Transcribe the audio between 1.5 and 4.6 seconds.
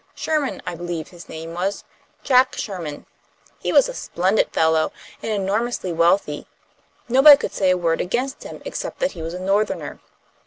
was, Jack Sherman. He was a splendid